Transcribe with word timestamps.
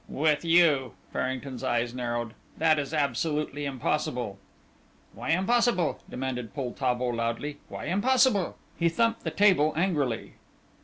"With 0.09 0.43
you," 0.43 0.93
Farrington's 1.13 1.63
eyes 1.63 1.93
narrowed; 1.93 2.33
"that 2.57 2.79
is 2.79 2.91
absolutely 2.91 3.65
impossible." 3.65 4.39
"Why 5.13 5.29
impossible?" 5.29 5.99
demanded 6.09 6.55
Poltavo 6.55 7.09
loudly; 7.09 7.59
"why 7.69 7.85
impossible?" 7.85 8.57
He 8.75 8.89
thumped 8.89 9.23
the 9.23 9.29
table 9.29 9.73
angrily. 9.75 10.33